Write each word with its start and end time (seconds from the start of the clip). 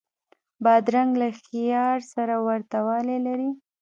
بادرنګ 0.63 1.11
له 1.21 1.27
خیار 1.43 1.97
سره 2.13 2.35
ورته 2.47 2.77
والی 2.87 3.17
لري. 3.27 3.49